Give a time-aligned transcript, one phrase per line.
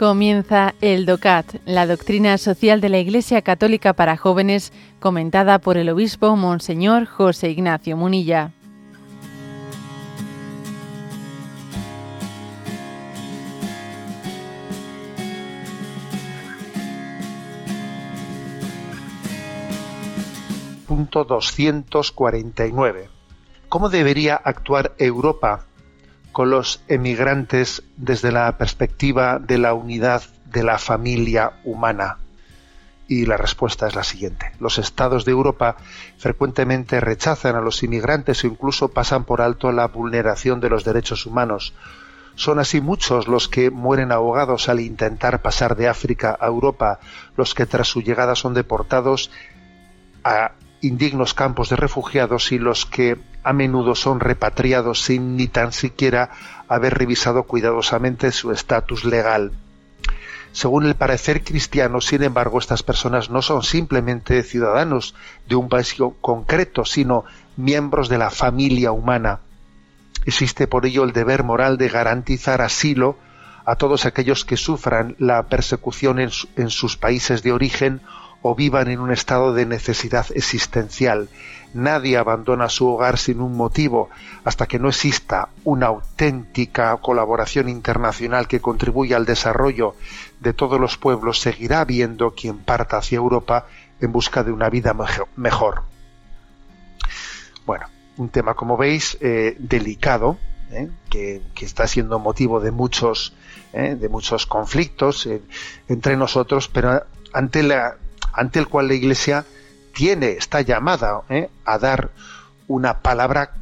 [0.00, 5.90] Comienza el DOCAT, la doctrina social de la Iglesia Católica para jóvenes, comentada por el
[5.90, 8.50] obispo Monseñor José Ignacio Munilla.
[20.86, 23.10] Punto 249.
[23.68, 25.66] ¿Cómo debería actuar Europa
[26.46, 32.18] los emigrantes desde la perspectiva de la unidad de la familia humana?
[33.08, 34.52] Y la respuesta es la siguiente.
[34.60, 35.76] Los estados de Europa
[36.18, 41.26] frecuentemente rechazan a los inmigrantes o incluso pasan por alto la vulneración de los derechos
[41.26, 41.74] humanos.
[42.36, 47.00] Son así muchos los que mueren ahogados al intentar pasar de África a Europa,
[47.36, 49.30] los que tras su llegada son deportados
[50.22, 55.72] a indignos campos de refugiados y los que a menudo son repatriados sin ni tan
[55.72, 56.30] siquiera
[56.68, 59.52] haber revisado cuidadosamente su estatus legal.
[60.52, 65.14] Según el parecer cristiano, sin embargo, estas personas no son simplemente ciudadanos
[65.48, 67.24] de un país concreto, sino
[67.56, 69.40] miembros de la familia humana.
[70.26, 73.16] Existe por ello el deber moral de garantizar asilo
[73.64, 78.00] a todos aquellos que sufran la persecución en, en sus países de origen
[78.42, 81.28] o vivan en un estado de necesidad existencial.
[81.74, 84.08] Nadie abandona su hogar sin un motivo
[84.44, 89.94] hasta que no exista una auténtica colaboración internacional que contribuya al desarrollo
[90.40, 91.40] de todos los pueblos.
[91.40, 93.66] Seguirá habiendo quien parta hacia Europa
[94.00, 94.96] en busca de una vida
[95.36, 95.82] mejor.
[97.66, 100.38] Bueno, un tema, como veis, eh, delicado,
[100.72, 103.34] eh, que, está siendo motivo de muchos,
[103.72, 105.28] eh, de muchos conflictos
[105.88, 107.96] entre nosotros, pero ante la
[108.32, 109.44] ante el cual la Iglesia
[109.94, 111.48] tiene, está llamada ¿eh?
[111.64, 112.10] a dar
[112.68, 113.52] una palabra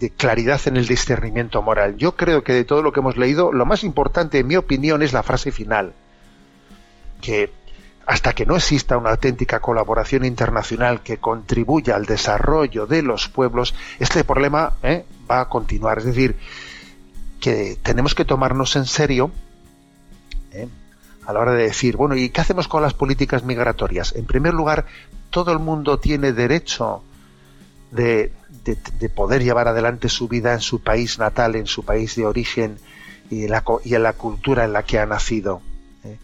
[0.00, 1.96] de claridad en el discernimiento moral.
[1.96, 5.02] Yo creo que de todo lo que hemos leído, lo más importante, en mi opinión,
[5.02, 5.94] es la frase final,
[7.20, 7.52] que
[8.06, 13.74] hasta que no exista una auténtica colaboración internacional que contribuya al desarrollo de los pueblos,
[13.98, 15.04] este problema ¿eh?
[15.30, 15.98] va a continuar.
[15.98, 16.36] Es decir,
[17.40, 19.30] que tenemos que tomarnos en serio
[20.52, 20.68] ¿eh?
[21.26, 24.14] A la hora de decir, bueno, ¿y qué hacemos con las políticas migratorias?
[24.14, 24.86] En primer lugar,
[25.30, 27.02] todo el mundo tiene derecho
[27.90, 28.32] de,
[29.14, 32.78] poder llevar adelante su vida en su país natal, en su país de origen
[33.30, 35.60] y en la, y en la cultura en la que ha nacido.
[36.04, 36.18] ¿eh?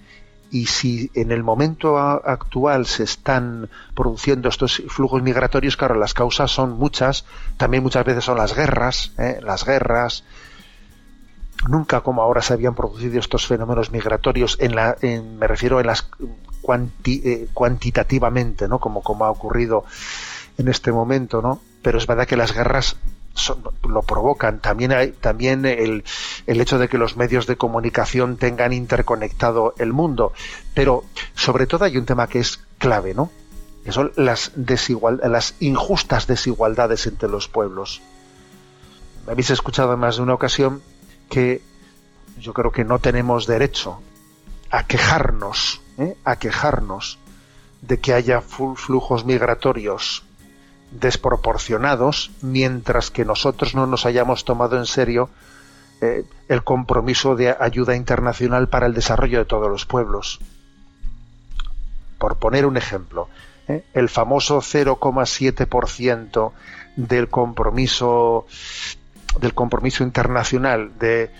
[0.50, 6.50] Y si en el momento actual se están produciendo estos flujos migratorios, claro, las causas
[6.50, 7.24] son muchas,
[7.56, 9.38] también muchas veces son las guerras, ¿eh?
[9.42, 10.24] las guerras,
[11.68, 16.08] nunca como ahora se habían producido estos fenómenos migratorios en la me refiero en las
[17.06, 19.84] eh, cuantitativamente no como como ha ocurrido
[20.58, 22.96] en este momento no pero es verdad que las guerras
[23.88, 24.60] lo provocan.
[24.60, 26.04] También hay también el,
[26.46, 30.32] el hecho de que los medios de comunicación tengan interconectado el mundo.
[30.74, 31.04] Pero
[31.34, 33.30] sobre todo hay un tema que es clave no
[33.84, 38.02] que son las desigual las injustas desigualdades entre los pueblos.
[39.26, 40.82] Habéis escuchado en más de una ocasión
[41.30, 41.62] que
[42.38, 44.02] yo creo que no tenemos derecho
[44.70, 46.16] a quejarnos, ¿eh?
[46.24, 47.18] a quejarnos
[47.80, 50.24] de que haya flujos migratorios
[50.90, 55.30] desproporcionados, mientras que nosotros no nos hayamos tomado en serio
[56.00, 60.40] eh, el compromiso de ayuda internacional para el desarrollo de todos los pueblos.
[62.18, 63.28] Por poner un ejemplo,
[63.68, 63.84] ¿eh?
[63.94, 66.52] el famoso 0,7%
[66.96, 68.46] del compromiso
[69.38, 71.30] del compromiso internacional de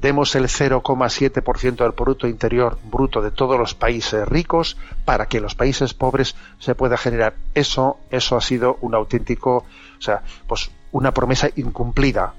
[0.00, 5.54] demos el 0,7% del Producto Interior Bruto de todos los países ricos para que los
[5.54, 7.34] países pobres se pueda generar.
[7.54, 9.56] Eso, eso ha sido un auténtico,
[9.98, 12.32] o sea, pues una promesa incumplida,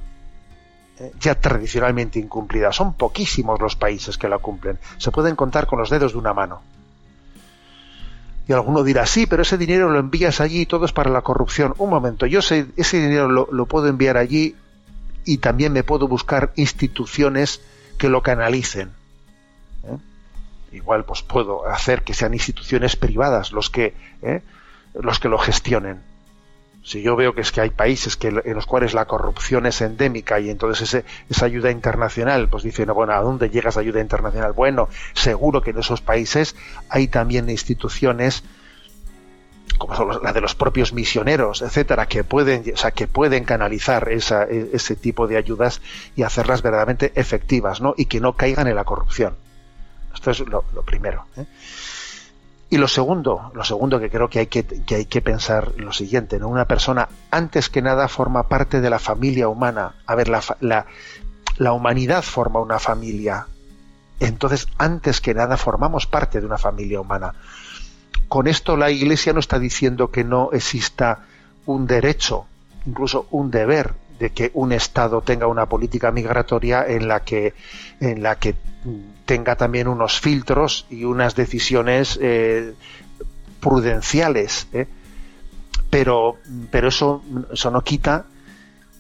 [1.00, 2.72] eh, ya tradicionalmente incumplida.
[2.72, 4.80] Son poquísimos los países que la cumplen.
[4.98, 6.62] Se pueden contar con los dedos de una mano.
[8.48, 11.22] Y alguno dirá, sí, pero ese dinero lo envías allí y todo es para la
[11.22, 11.76] corrupción.
[11.78, 14.56] Un momento, yo sé, ese dinero lo, lo puedo enviar allí
[15.26, 17.62] y también me puedo buscar instituciones
[17.98, 18.92] que lo canalicen.
[19.84, 19.98] ¿eh?
[20.72, 24.42] Igual pues puedo hacer que sean instituciones privadas los que, ¿eh?
[24.94, 26.02] los que lo gestionen.
[26.84, 29.82] Si yo veo que es que hay países que, en los cuales la corrupción es
[29.82, 34.54] endémica y entonces esa ayuda internacional, pues dicen, bueno, ¿a dónde llega esa ayuda internacional?
[34.54, 36.56] Bueno, seguro que en esos países
[36.90, 38.44] hay también instituciones
[39.88, 44.20] como la de los propios misioneros, etcétera, que pueden, o sea, que pueden canalizar e,
[44.74, 45.82] ese tipo de ayudas
[46.16, 47.94] y hacerlas verdaderamente efectivas, ¿no?
[47.98, 49.36] Y que no caigan en la corrupción.
[50.14, 51.26] Esto es lo, primero.
[51.38, 51.46] ¿eh?
[52.70, 55.92] Y lo segundo, lo segundo que creo que hay que, que hay que pensar lo
[55.92, 56.38] siguiente.
[56.38, 59.96] Una persona, antes que nada, forma parte de la familia humana.
[60.06, 60.42] A ver, la,
[61.58, 63.48] la humanidad forma una familia.
[64.20, 67.34] entonces antes que nada formamos parte de una familia humana.
[68.32, 71.26] Con esto la Iglesia no está diciendo que no exista
[71.66, 72.46] un derecho,
[72.86, 77.54] incluso un deber de que un Estado tenga una política migratoria en la que,
[78.00, 78.56] en la que
[79.26, 82.74] tenga también unos filtros y unas decisiones eh,
[83.60, 84.66] prudenciales.
[84.72, 84.88] ¿eh?
[85.90, 86.38] Pero,
[86.72, 88.28] pero eso, eso no quita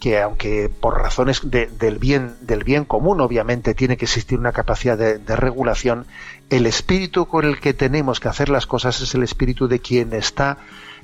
[0.01, 4.98] que aunque por razones del bien del bien común obviamente tiene que existir una capacidad
[4.98, 6.07] de, regulación
[6.50, 10.12] el espíritu con el que tenemos que hacer las cosas es el espíritu de quien
[10.13, 10.57] está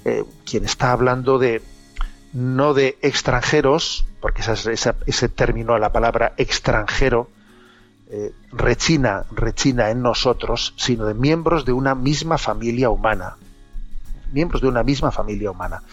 [0.04, 1.62] eh, quien está hablando de
[2.34, 7.30] no de extranjeros porque ese término la palabra extranjero
[8.10, 13.38] eh, rechina rechina en nosotros sino de miembros de una misma familia humana.
[14.32, 15.84] Miembros de una misma familia humana.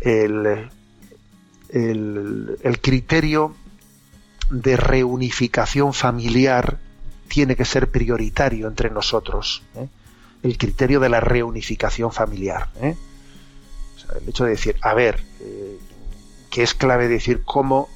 [0.00, 0.68] El
[1.74, 3.54] el, criterio
[4.50, 6.78] de reunificación familiar
[7.26, 9.62] tiene que ser prioritario entre nosotros.
[9.74, 9.88] ¿eh?
[10.44, 12.68] El criterio de la reunificación familiar.
[12.80, 12.96] ¿eh?
[14.20, 15.78] el hecho de decir, a ver, eh,
[16.50, 17.88] que es clave decir cómo,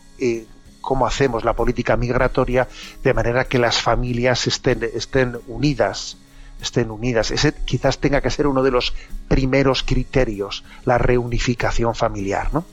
[0.80, 2.66] cómo hacemos la política migratoria
[3.04, 6.16] de manera que las familias estén, estén unidas,
[6.60, 7.30] estén unidas.
[7.30, 8.94] Ese quizás tenga que ser uno de los
[9.28, 12.64] primeros criterios, la reunificación familiar, ¿no?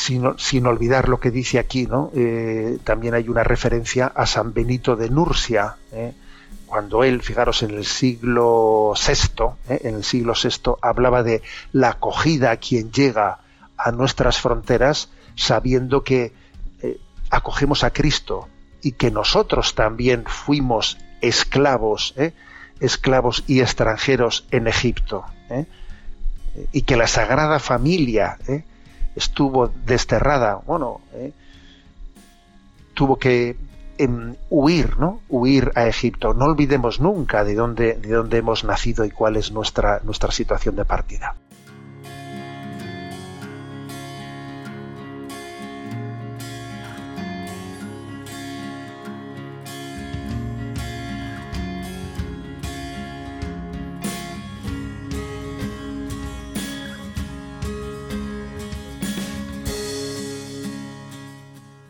[0.00, 2.10] Sin, olvidar lo que dice aquí, ¿no?
[2.14, 6.14] Eh, también hay una referencia a San Benito de Nursia, ¿eh?
[6.66, 9.80] cuando él, fijaros, en el siglo VI, ¿eh?
[9.84, 11.42] en el siglo VI, hablaba de
[11.72, 13.40] la acogida a quien llega
[13.76, 16.32] a nuestras fronteras, sabiendo que
[17.30, 18.48] acogemos a Cristo
[18.82, 22.14] y que nosotros también fuimos esclavos,
[22.80, 25.24] esclavos y extranjeros en Egipto,
[26.72, 28.38] y que la Sagrada Familia,
[29.14, 31.32] estuvo desterrada, bueno, eh,
[32.94, 33.56] tuvo que
[33.98, 35.20] em, huir, ¿no?
[35.28, 36.34] Huir a Egipto.
[36.34, 40.76] No olvidemos nunca de dónde, de dónde hemos nacido y cuál es nuestra, nuestra situación
[40.76, 41.34] de partida.